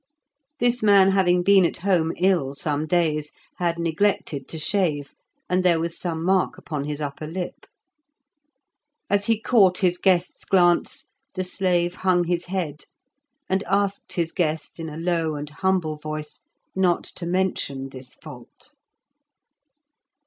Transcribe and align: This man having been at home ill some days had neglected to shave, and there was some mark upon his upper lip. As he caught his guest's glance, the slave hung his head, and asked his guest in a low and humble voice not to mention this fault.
This 0.59 0.81
man 0.81 1.11
having 1.11 1.43
been 1.43 1.63
at 1.63 1.77
home 1.85 2.11
ill 2.17 2.55
some 2.55 2.87
days 2.87 3.31
had 3.57 3.77
neglected 3.77 4.47
to 4.47 4.57
shave, 4.57 5.13
and 5.47 5.63
there 5.63 5.79
was 5.79 5.95
some 5.95 6.23
mark 6.25 6.57
upon 6.57 6.85
his 6.85 6.99
upper 6.99 7.27
lip. 7.27 7.67
As 9.11 9.25
he 9.27 9.39
caught 9.39 9.77
his 9.77 9.99
guest's 9.99 10.43
glance, 10.43 11.05
the 11.35 11.43
slave 11.43 11.93
hung 12.01 12.23
his 12.23 12.45
head, 12.45 12.85
and 13.47 13.61
asked 13.67 14.13
his 14.13 14.31
guest 14.31 14.79
in 14.79 14.89
a 14.89 14.97
low 14.97 15.35
and 15.35 15.51
humble 15.51 15.97
voice 15.97 16.41
not 16.75 17.03
to 17.03 17.27
mention 17.27 17.89
this 17.89 18.15
fault. 18.15 18.73